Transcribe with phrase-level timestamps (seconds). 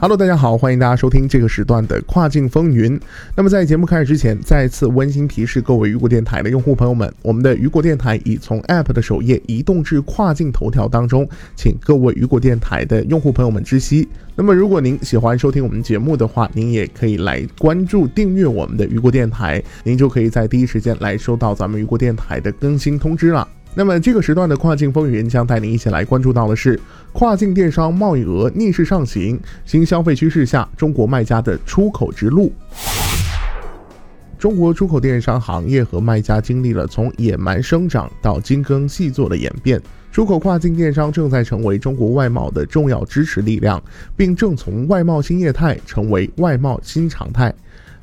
[0.00, 2.98] Hello，大家好，欢迎大家收听这个时段的跨境风云。
[3.34, 14.08] 那么在节目开始之前，再次温馨提示各位雨果电台的用户朋友们，我们的雨果电台已从 App 的首页移动至跨境头条当中，请各位雨果电台的用户朋友们知悉。
[14.36, 23.48] 那么如果您喜欢收听我们节目的话，您也可以来关注订阅我们的雨果电台，您就可以在第一时间来收到咱们雨果电台的更新通知了。
[23.78, 26.80] 那么这个时段的跨境风云将带您一起来关注到的是
[27.12, 32.52] 跨境电商贸易额逆势上行，新消费趋势下中国卖家的出口之路。
[34.36, 43.80] 中国出口电商行业和卖家经历了从野蛮生长到精耕细作的演变，出口跨境电商正在成为中国外贸的重要支持力量，
[44.16, 47.54] 并正从外贸新业态成为外贸新常态。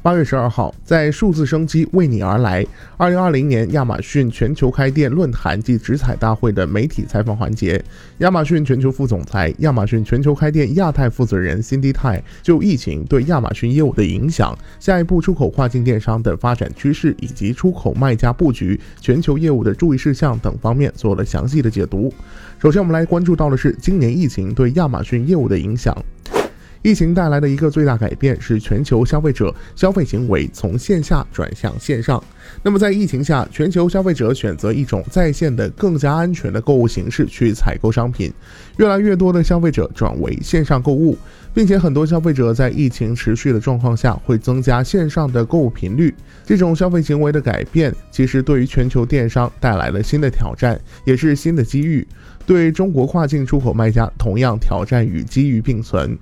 [0.06, 2.64] 八月十二号，在数字生机为你而来
[2.96, 7.84] 二零二零年亚马逊全球开店论坛暨直采大会的媒体采访环节，
[8.20, 22.14] 亚马逊全球副总裁、亚马逊全球开店亚太负责人辛迪泰就疫情对亚马逊业务的影响、下一步出口跨境电商的发展趋势以及出口卖家布局、全球业务的注意事项等方面做了详细的解读。
[22.60, 25.98] 首先，我们来关注到的是今年疫情对亚马逊业务的影响。
[26.86, 32.24] 疫情带来的一个最大改变是全球消费者消费行为从线下转向线上。
[32.62, 38.32] 那么在疫情下，全球消费者选择一种在线的更加安全的购物形式去采购商品，
[38.78, 41.18] 越来越多的消费者转为线上购物，
[41.56, 46.14] 并且很多消费者在疫情持续的状况下会增加线上的购物频率。
[46.46, 52.08] 这种消费行为的改变，其实对于全球电商带来了新的挑战，也是新的机遇。
[52.46, 56.16] 对中国跨境出口卖家，同样挑战与机遇并存。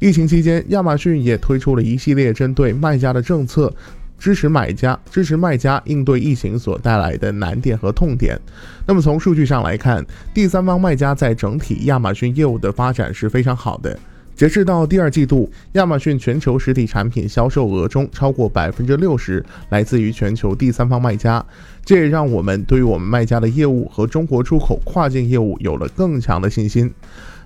[0.00, 3.70] 疫情期间，亚马逊也推出了一系列针对卖家的政策，
[4.18, 8.40] 支持买家、支持卖家应对疫情所带来的难点和痛点。
[8.86, 10.02] 那么从数据上来看，
[10.32, 13.98] 第三方卖家在整体亚马逊业务的发展是非常好的。
[14.34, 21.44] 截至到第二季度，亚马逊全球实体产品销售额中超过百分之六十来自于全球第三方卖家，
[21.84, 26.90] 这也让我们对于我们卖家的业务和中国出口跨境业务有了更强的信心。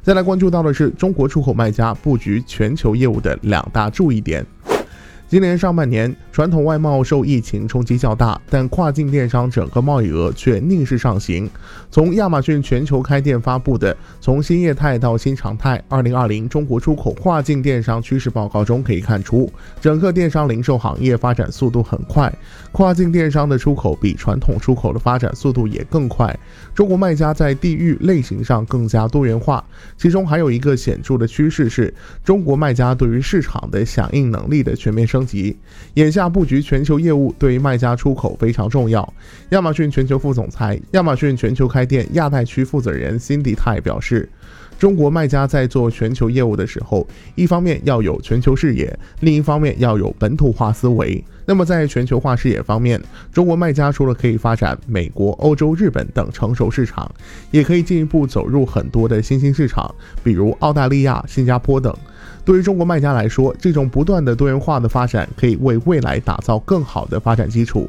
[0.04, 4.44] 再来关注到的是中国出口卖家布局全球业务的两大注意点。
[5.26, 11.48] 今年上半年，传统外贸受疫情冲击较大，但跨境电商整个贸易额却逆势上行。
[11.92, 19.48] 从亚马逊全球开店发布的《从新业态到新常态：二零二零中国出口跨境电商趋势报告》中可以看出，
[19.80, 22.32] 整个电商零售行业发展速度很快，
[22.72, 26.36] 跨境电商的出口比传统出口的发展速度也更快。
[26.74, 29.64] 中国卖家在地域类型上更加多元化，
[29.96, 31.94] 其中还有一个显著的趋势是
[32.24, 35.24] 中国卖家对于市场的响应能力的全面升。
[35.24, 35.56] 级，
[35.94, 39.12] 眼下布局全球业务对于卖家出口非常重要。
[39.50, 44.28] 亚马逊全球副总裁、亚马逊全球开店亚太区负责人辛迪泰表示，
[44.78, 51.22] 中国卖家在做全球业务的时候，一方面要有全球视野，另一方面要有本土化思维。
[51.46, 53.00] 那么在全球化视野方面，
[53.32, 57.10] 中国卖家除了可以发展美国、欧洲、日本等成熟市场，
[57.50, 61.94] 也可以进一步走入很多的新兴市场，比如澳大利亚、新加坡等。
[62.44, 67.88] 对于中国卖家来说，这种不断的多元化的发展可以为未来打造更好的发展基础。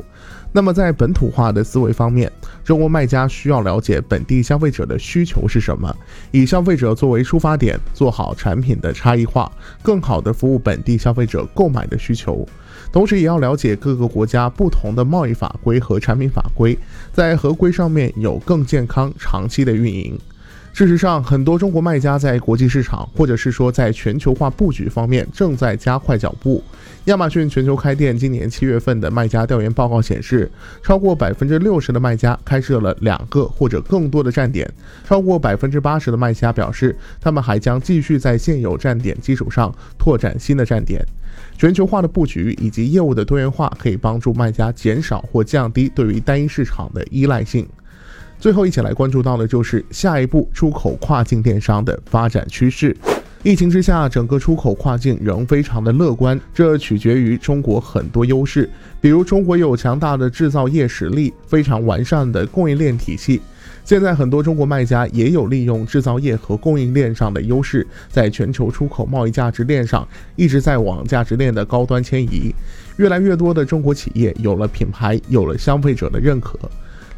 [0.55, 2.31] 那么，在本土化的思维方面，
[2.63, 5.93] 中国卖家需要了解本地消费者的需求是什么，
[6.31, 9.51] 以消费者作为出发点，做好产品的差异化，
[9.83, 12.47] 更好的服务本地消费者购买的需求。
[12.89, 16.79] 同时，也要了解各个国家不同的贸易法规和产品法规，
[17.11, 20.17] 在合规上面有更健康、长期的运营。
[20.78, 26.62] 事实上，很多中国卖家在国际市场，或者是说在全球化布局方面正在加快脚步。
[27.06, 30.52] 亚马逊全球开店今年七月份的卖家调研报告显示，
[30.84, 34.69] 超过百分之六十的卖家开设了两个或者更多的站点，
[35.06, 41.02] 超过百分之八十的卖家表示，他们还将继续在现有站点基础上拓展新的站点。
[41.58, 47.66] 全球化的布局以及业务的多元化，可以帮助卖家减少或降低对于单一市场的依赖性。
[48.46, 52.96] 最后一起来关注到的就是下一步出口跨境电商的发展趋势。
[53.42, 58.70] 疫情之下，整个出口跨境仍非常的乐观，这取决于中国很多优势，
[59.02, 63.42] 比如中国有强大的制造业实力，非常完善的供应链体系。
[63.84, 72.53] 现在很多中国卖家也有利用制造业和供应链上的优势，在全球出口贸易价值链上一直在往价值链的高端迁移。
[72.97, 76.59] 越来越多的中国企业有了品牌，有了消费者的认可。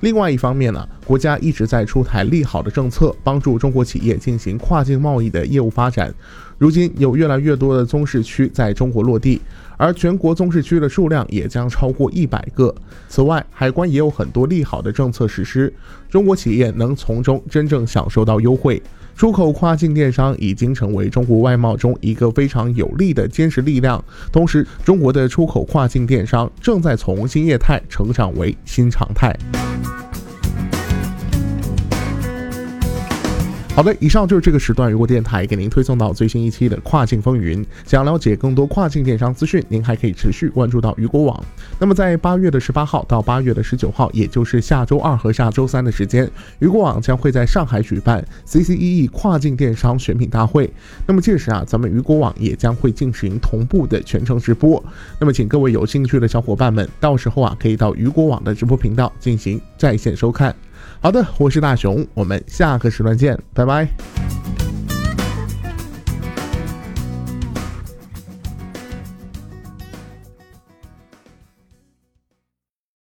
[0.01, 6.13] 另外一方面呢，国家一直在出台利好的政策，帮助中国企业进行跨境贸易的业务发展。
[6.59, 9.41] 如今有越来越多的综视区在中国落地，
[9.75, 12.73] 而全国综市区的数量也将超过一百个。
[13.07, 15.71] 此外，海关也有很多利好的政策实施，
[16.09, 18.81] 中国企业能从中真正享受到优惠。
[19.15, 24.03] 出口跨境电商已经成为中国外贸中一个非常有力的坚实力量。
[24.31, 29.35] 同时，中国的出口跨境电商正在从新业态成长为新常态。
[33.77, 37.63] 好的，以上就是这个时段雨果电台给您推送到最新一期的跨境风云。
[37.85, 41.45] 想了解更多跨境电商资讯，您还可以持续关注到雨果网。
[41.77, 46.27] 那么在八月的十八号到八月的十九号，也就是下周二和下周三的时间，
[46.57, 50.67] 雨果网将会在上海举办 CCEE 跨境电商选品大会。
[51.05, 54.83] 那么届时啊，咱们雨果网也将会进行同步的全程直播。
[55.19, 60.55] 那么请各位有兴趣的小伙伴们，到时候啊，可以到雨果网的直播频道进行在线收看。
[60.99, 64.16] 好的，我是大熊，我们下个时段见，拜拜。